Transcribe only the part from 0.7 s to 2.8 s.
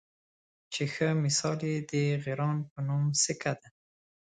چې ښۀ مثال یې د غران پۀ